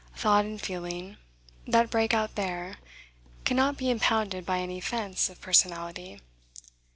Thought 0.15 0.45
and 0.45 0.59
feeling, 0.59 1.17
that 1.67 1.91
break 1.91 2.11
out 2.11 2.33
there, 2.33 2.77
cannot 3.45 3.77
be 3.77 3.91
impounded 3.91 4.47
by 4.47 4.57
any 4.57 4.79
fence 4.81 5.29
of 5.29 5.39
personality. 5.41 6.19